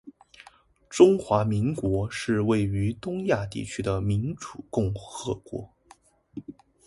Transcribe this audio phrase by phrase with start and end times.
[0.89, 5.69] 中华民国是位于东亚地区的民主共和国